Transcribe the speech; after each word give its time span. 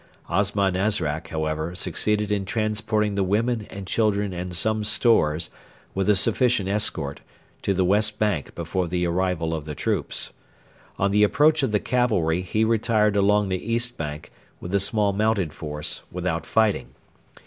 Osman 0.29 0.75
Azrak, 0.75 1.27
however, 1.27 1.75
succeeded 1.75 2.31
in 2.31 2.43
transporting 2.43 3.13
the 3.13 3.23
women 3.23 3.67
and 3.69 3.85
children 3.85 4.33
and 4.33 4.55
some 4.55 4.83
stores, 4.83 5.51
with 5.93 6.09
a 6.09 6.15
sufficient 6.15 6.67
escort, 6.67 7.21
to 7.61 7.71
the 7.71 7.85
west 7.85 8.17
bank 8.17 8.55
before 8.55 8.87
the 8.87 9.05
arrival 9.05 9.53
of 9.53 9.65
the 9.65 9.75
troops. 9.75 10.33
On 10.97 11.11
the 11.11 11.21
approach 11.21 11.61
of 11.61 11.71
the 11.71 11.79
cavalry 11.79 12.41
he 12.41 12.63
retired 12.63 13.15
along 13.15 13.49
the 13.49 13.63
east 13.63 13.95
bank, 13.95 14.31
with 14.59 14.73
a 14.73 14.79
small 14.79 15.13
mounted 15.13 15.53
force, 15.53 16.01
without 16.11 16.47
fighting. 16.47 16.95